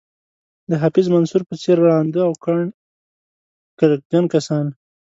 [0.69, 2.59] د حفیظ منصور په څېر ړانده او کڼ
[3.79, 4.65] کرکجن کسان.